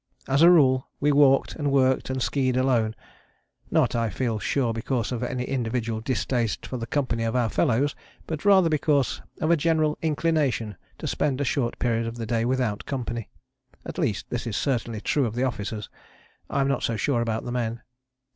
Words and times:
As 0.27 0.41
a 0.41 0.49
rule 0.49 0.87
we 0.99 1.11
walked 1.11 1.53
and 1.53 1.71
worked 1.71 2.09
and 2.09 2.23
ski 2.23 2.49
ed 2.49 2.57
alone, 2.57 2.95
not 3.69 3.93
I 3.93 4.09
feel 4.09 4.39
sure 4.39 4.73
because 4.73 5.11
of 5.11 5.21
any 5.21 5.43
individual 5.43 6.01
distaste 6.01 6.65
for 6.65 6.77
the 6.77 6.87
company 6.87 7.23
of 7.23 7.35
our 7.35 7.49
fellows 7.49 7.93
but 8.25 8.43
rather 8.43 8.67
because 8.67 9.21
of 9.41 9.51
a 9.51 9.55
general 9.55 9.99
inclination 10.01 10.75
to 10.97 11.05
spend 11.05 11.39
a 11.39 11.45
short 11.45 11.77
period 11.77 12.07
of 12.07 12.15
the 12.17 12.25
day 12.25 12.45
without 12.45 12.87
company. 12.87 13.29
At 13.85 13.99
least 13.99 14.25
this 14.31 14.47
is 14.47 14.57
certainly 14.57 15.01
true 15.01 15.27
of 15.27 15.35
the 15.35 15.43
officers: 15.43 15.87
I 16.49 16.61
am 16.61 16.67
not 16.67 16.81
so 16.81 16.95
sure 16.97 17.21
about 17.21 17.45
the 17.45 17.51
men. 17.51 17.83